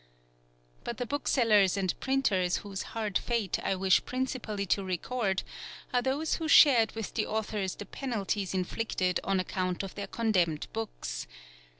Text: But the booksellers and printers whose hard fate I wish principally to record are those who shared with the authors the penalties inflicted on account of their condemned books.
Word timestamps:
But 0.83 0.97
the 0.97 1.05
booksellers 1.05 1.77
and 1.77 1.93
printers 1.99 2.57
whose 2.65 2.81
hard 2.97 3.19
fate 3.19 3.59
I 3.63 3.75
wish 3.75 4.03
principally 4.03 4.65
to 4.65 4.83
record 4.83 5.43
are 5.93 6.01
those 6.01 6.37
who 6.37 6.47
shared 6.47 6.93
with 6.93 7.13
the 7.13 7.27
authors 7.27 7.75
the 7.75 7.85
penalties 7.85 8.55
inflicted 8.55 9.19
on 9.23 9.39
account 9.39 9.83
of 9.83 9.93
their 9.93 10.07
condemned 10.07 10.65
books. 10.73 11.27